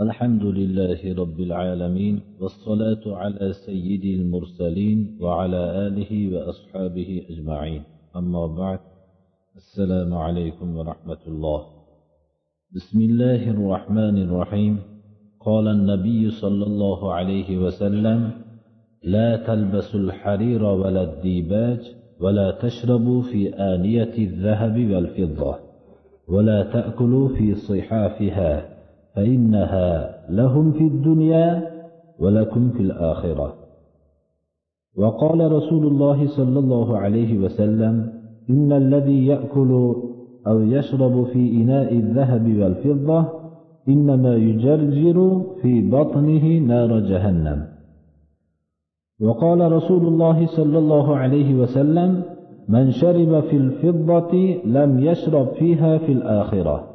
[0.00, 7.82] الحمد لله رب العالمين والصلاة على سيد المرسلين وعلى آله وأصحابه أجمعين.
[8.16, 8.78] أما بعد
[9.56, 11.66] السلام عليكم ورحمة الله.
[12.74, 14.78] بسم الله الرحمن الرحيم.
[15.40, 18.30] قال النبي صلى الله عليه وسلم
[19.02, 21.80] لا تلبسوا الحرير ولا الديباج
[22.20, 25.58] ولا تشربوا في آنية الذهب والفضة
[26.28, 28.77] ولا تأكلوا في صحافها
[29.14, 31.70] فإنها لهم في الدنيا
[32.18, 33.54] ولكم في الآخرة.
[34.96, 38.12] وقال رسول الله صلى الله عليه وسلم
[38.50, 39.94] إن الذي يأكل
[40.46, 43.24] أو يشرب في إناء الذهب والفضة
[43.88, 47.66] إنما يجرجر في بطنه نار جهنم.
[49.20, 52.22] وقال رسول الله صلى الله عليه وسلم
[52.68, 56.90] من شرب في الفضة لم يشرب فيها في الآخرة.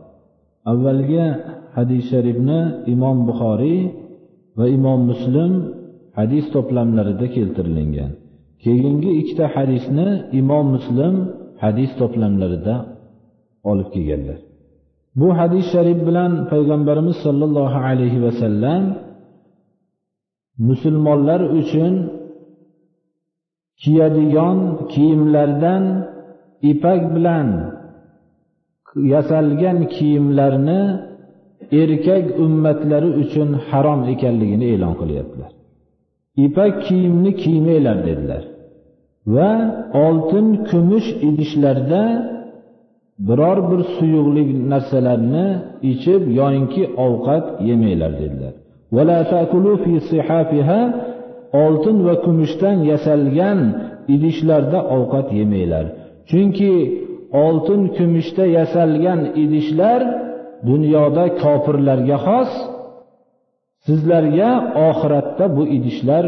[0.67, 2.59] أولجاء hadis sharifni
[2.93, 3.79] imom buxoriy
[4.57, 5.51] va imom muslim
[6.17, 8.11] hadis to'plamlarida keltirilgan.
[8.63, 10.07] Keyingi ikkita hadisni
[10.41, 11.13] imom muslim
[11.63, 12.75] hadis to'plamlarida
[13.71, 14.39] olib kelganlar.
[15.19, 18.83] Bu hadis sharif bilan payg'ambarimiz sollallohu alayhi vasallam
[20.69, 21.93] musulmonlar uchun
[23.81, 24.57] kiyadigan
[24.93, 25.83] kiyimlardan
[26.71, 27.47] ipak bilan
[29.13, 30.81] yasalgan kiyimlarni
[31.81, 35.51] erkak ummatlari uchun harom ekanligini e'lon qilyaptilar.
[36.45, 38.43] Ipak kiyimni kiymanglar dedilar.
[39.35, 39.51] Va
[40.05, 42.03] oltin kumush idishlarda
[43.27, 45.47] biror bir suyuqlik narsalarni
[45.91, 48.53] ichib yoyinki ovqat yemanglar dedilar.
[51.63, 53.59] Oltin va kumushdan yasalgan
[54.15, 55.85] idishlarda ovqat yemanglar.
[56.29, 56.73] Chunki
[57.45, 60.01] oltin kumushda yasalgan idishlar
[60.67, 62.51] dunyoda kofirlarga xos
[63.85, 64.49] sizlarga
[64.87, 66.25] oxiratda bu idishlar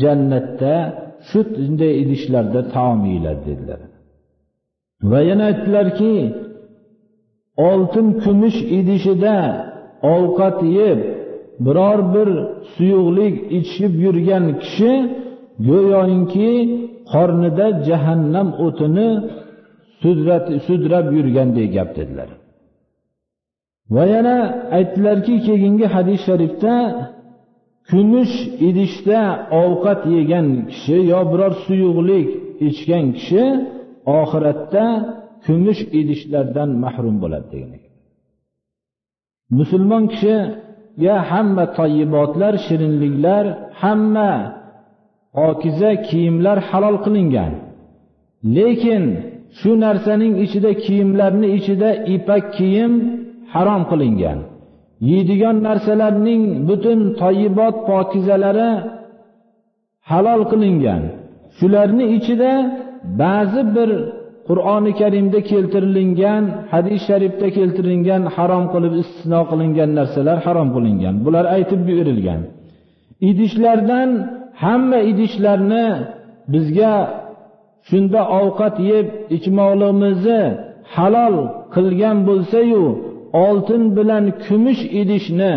[0.00, 0.74] jannatda
[1.28, 3.80] shunday idishlarda taom yeyiladi dedilar.
[5.10, 6.14] Va yana aytdilarki
[7.68, 9.36] oltin kumush idishida
[10.14, 10.98] ovqat yeb
[11.64, 12.28] biror bir
[12.74, 14.92] suyuqlik ichib yurgan kishi
[15.68, 16.52] go'yoki
[17.12, 19.08] qornida jahannam o'tini
[20.66, 22.30] sudrab yurgandek gap dedilar.
[23.94, 24.36] Va yana
[24.76, 26.74] aytdilarki keyingi hadis sharifda
[27.90, 28.34] kumush
[28.68, 29.20] idishda
[29.62, 32.28] ovqat yegan kishi yo biror suyuqlik
[32.68, 33.44] ichgan kishi
[34.18, 34.86] oxiratda
[35.44, 37.92] kumush idishlardan mahrum bo'ladi degan ekan.
[39.58, 43.44] Musulmon kishiga hamma toyibotlar shirinliklar
[43.82, 44.32] hamma
[45.36, 47.52] pokiza kiyimlar halol qilingan.
[48.56, 49.04] Lekin
[49.58, 52.92] shu narsaning ichida kiyimlarni ichida ipak kiyim
[53.54, 54.38] harom qilingan.
[55.10, 58.70] Yeydigan narsalarning butun toyibot pokizalari
[60.10, 61.02] halol qilingan.
[61.58, 62.52] Shularni ichida
[63.22, 63.90] ba'zi bir
[64.48, 66.42] qur'oni karimda keltirilgan
[66.72, 71.14] hadis sharifda keltirilgan harom qilib istisno qilingan narsalar harom qilingan.
[71.24, 72.40] Bular aytib berilgan
[73.30, 74.10] idishlardan
[74.62, 75.86] hamma idishlarni
[76.52, 76.94] bizga
[77.88, 80.42] shunda ovqat yeb ichmoqligimizni
[80.94, 81.36] halol
[81.74, 82.84] qilgan bo'lsayu
[83.46, 85.54] oltin bilan kumush idishni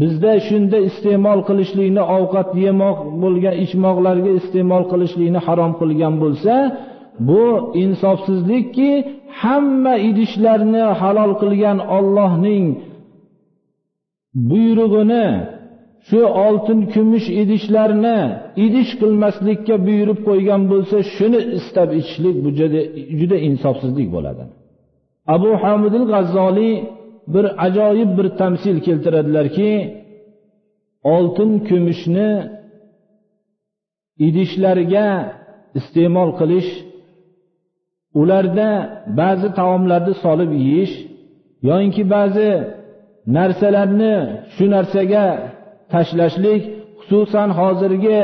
[0.00, 6.54] bizda shunda iste'mol qilishlikni ovqat yemoq bo'lgan ichmoqlarga iste'mol qilishlikni harom qilgan bo'lsa
[7.28, 7.44] bu
[7.84, 8.90] insofsizlikki
[9.40, 12.66] hamma idishlarni halol qilgan ollohning
[14.50, 15.26] buyrug'ini
[16.08, 18.18] shu oltin kumush idishlarni
[18.66, 22.50] idish qilmaslikka buyurib qo'ygan bo'lsa shuni istab ichishlik bu
[23.20, 24.44] juda insofsizlik bo'ladi.
[25.34, 26.74] Abu hamidil g'azzoliy
[27.34, 29.72] bir ajoyib bir tamsil keltiradilarki
[31.14, 32.30] oltin kumushni
[34.26, 35.08] idishlarga
[35.78, 36.70] iste'mol qilish
[38.20, 38.70] ularda
[39.20, 40.94] ba'zi taomlarni solib yeyish
[41.68, 42.50] yoyinki ba'zi
[43.36, 44.16] narsalarni
[44.54, 45.26] shu narsaga
[45.92, 46.62] tashlashlik
[47.06, 48.22] xususan hozirgi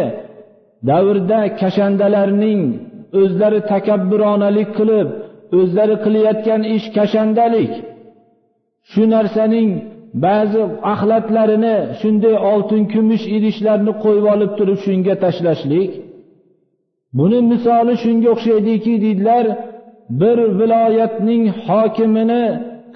[0.91, 2.63] davrda kashandalarning
[3.21, 5.09] o'zlari takabburonalik qilib
[5.59, 7.73] o'zlari qilayotgan ish kashandalik.
[8.91, 9.71] Shu narsaning
[10.25, 10.63] ba'zi
[10.93, 15.91] axlatlarini shunday oltin kumush idishlarni qo'yib olib turib shunga tashlashlik.
[17.19, 19.45] Buni misoli shunga o'xshaydiki deydilar
[20.21, 22.45] bir viloyatning hokimini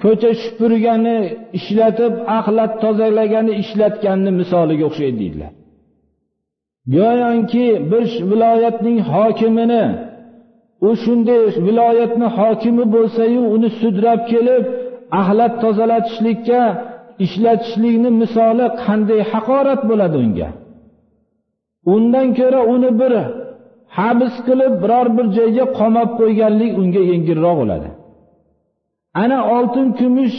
[0.01, 1.17] ko'cha supurgani
[1.59, 5.51] ishlatib axlat tozalagani ishlatganni misoliga o'xshaydi deydilar.
[6.95, 9.83] Go'yoki bir viloyatning hokimini
[10.87, 14.63] u shunday viloyatni hokimi bo'lsayu uni sudrab kelib
[15.21, 16.61] axlat tozalatishlikka
[17.25, 20.49] ishlatishlikni misoli qanday haqorat bo'ladi unga?
[21.93, 23.13] Undan ko'ra uni bir
[23.97, 27.89] habs qilib biror bir joyga qamab qo'yganlik unga yengilroq bo'ladi.
[29.23, 30.37] Ana oltin kumush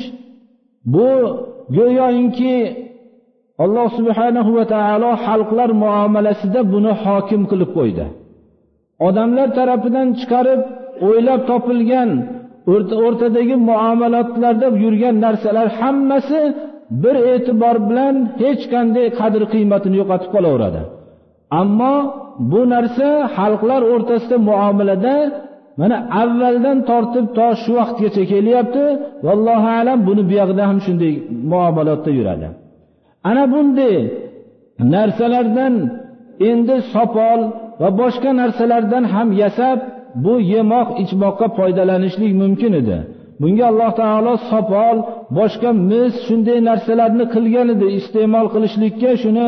[0.95, 1.09] bu
[1.77, 2.57] go'yoki
[3.65, 8.07] alloh subhanahu va taolo xalqlar muomalasida buni hokim qilib qo'ydi.
[9.07, 10.61] Odamlar tarafidan chiqarib
[11.09, 12.11] o'ylab topilgan
[13.07, 16.41] o'rtadagi muomalatlarda yurgan narsalar hammasi
[17.03, 20.81] bir e'tibor bilan hech qanday qadr qiymatini yo'qotib qolaveradi.
[21.61, 21.95] Ammo
[22.53, 25.17] bu narsa xalqlar o'rtasida muomalada
[25.81, 28.85] mana avvaldan tortib to shu vaqtgacha kelyapti.
[29.27, 31.13] Vallohu alam buni buyog'ida ham shunday
[31.53, 32.47] muomalatda yuradi.
[33.31, 33.97] Ana bunday
[34.95, 35.75] narsalardan
[36.51, 37.41] endi sopol
[37.81, 39.79] va boshqa narsalardan ham yasab
[40.25, 42.99] bu yemoq ichmoqqa foydalanishlik mumkin edi.
[43.41, 44.97] Bunga alloh taolo sopol
[45.39, 49.47] boshqa mis shunday narsalarni qilgan edi iste'mol qilishlikka shuni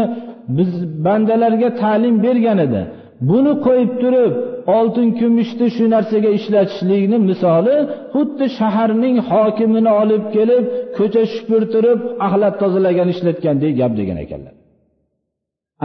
[0.56, 0.70] biz
[1.06, 2.82] bandalarga ta'lim bergan edi.
[3.30, 4.32] Buni qo'yib turib
[4.76, 7.76] oltin kumushni shu narsaga ishlatishlikni misoli
[8.14, 10.64] xuddi shaharning hokimini olib kelib
[10.96, 14.54] ko'cha supurtirib axlat tozalagan ishlatgandek gap degan ekanlar.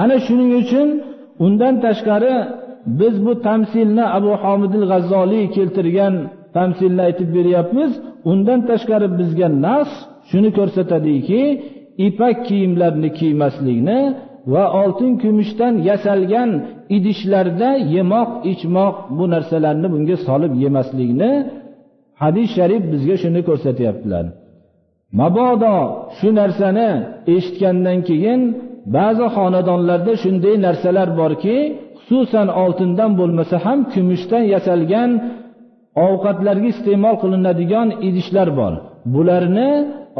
[0.01, 0.87] Ana shuning uchun
[1.45, 2.35] undan tashqari
[2.99, 6.13] biz bu tamsilni abu homidil g'azzoliy keltirgan
[6.55, 7.91] tamsilni aytib beryapmiz.
[8.31, 9.89] Undan tashqari bizga nas
[10.29, 11.41] shuni ko'rsatadiki
[12.07, 13.99] ipak kiyimlarni kiymaslikni
[14.53, 16.49] va oltin kumushdan yasalgan
[16.97, 21.31] idishlarda yemoq ichmoq bu narsalarni bunga solib yemaslikni
[22.21, 24.25] hadis sharif bizga shuni ko'rsatyaptilar.
[25.19, 25.77] Mabodo
[26.17, 26.89] shu narsani
[27.35, 28.41] eshitgandan keyin
[28.95, 31.57] ba'zi xonadonlarda shunday narsalar borki
[32.05, 35.09] xususan oltindan bo'lmasa ham kumushdan yasalgan
[36.07, 38.73] ovqatlarga iste'mol qilinadigan idishlar bor.
[39.13, 39.71] Bularni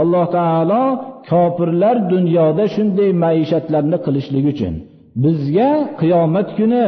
[0.01, 0.83] alloh taolo
[1.29, 4.73] kofirlar dunyoda shunday maishatlarni qilishlik uchun.
[5.23, 5.71] Bizga
[6.01, 6.85] qiyomat kuni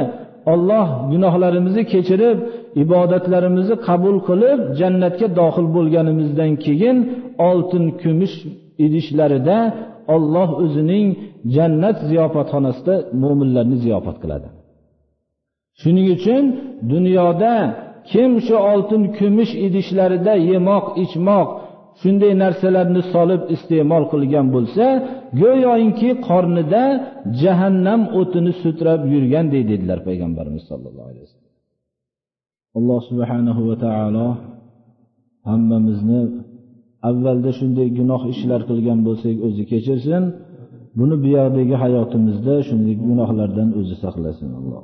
[0.53, 2.37] olloh gunohlarimizni kechirib
[2.83, 6.97] ibodatlarimizni qabul qilib jannatga dohil bo'lganimizdan keyin
[7.49, 8.35] oltin kumush
[8.85, 9.57] idishlarida
[10.15, 11.07] olloh o'zining
[11.55, 14.47] jannat ziyofatxonasida mo'minlarni ziyofat qiladi.
[15.81, 16.43] Shuning uchun
[16.93, 17.53] dunyoda
[18.11, 21.49] kim shu oltin kumush idishlarida yemoq ichmoq
[22.01, 24.85] shunday narsalarni solib iste'mol qilgan bo'lsa
[25.41, 26.83] go'yoinki qornida
[27.41, 31.53] jahannam o'tini sudrab yurganday dedilar payg'ambarimiz sollallohu alayhi vasallam.
[32.77, 34.27] Alloh subhanahu va taolo
[35.49, 36.21] hammamizni
[37.09, 40.23] avvalda shunday gunoh ishlar qilgan bo'lsak o'zi kechirsin.
[40.99, 44.49] Buni bu yoqdagi hayotimizda shunday gunohlardan o'zi saqlasin.
[44.59, 44.81] Alloh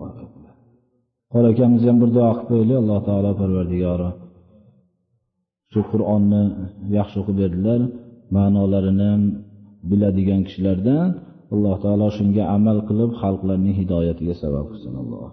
[1.34, 2.78] qora akamiz ham bir duo qilib qo'yaylik.
[2.82, 4.10] Alloh taolo parvardigori
[5.72, 6.44] shu qur'onni
[6.98, 7.82] yaxshi o'qib berdilar.
[8.36, 9.12] Ma'nolarini
[9.90, 11.08] biladigan kishilardan
[11.54, 14.94] alloh taolo shunga amal qilib xalqlarning hidoyatiga sabab qilsin.
[15.02, 15.30] Alloh